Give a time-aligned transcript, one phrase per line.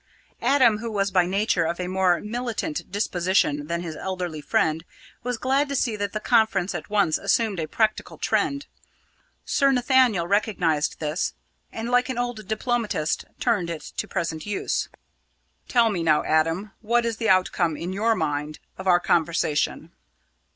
[0.41, 4.83] Adam, who was by nature of a more militant disposition than his elderly friend,
[5.21, 8.65] was glad to see that the conference at once assumed a practical trend.
[9.45, 11.33] Sir Nathaniel recognised this,
[11.71, 14.89] and, like an old diplomatist, turned it to present use.
[15.67, 19.91] "Tell me now, Adam, what is the outcome, in your own mind, of our conversation?"